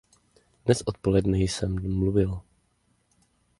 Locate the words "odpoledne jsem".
0.85-1.93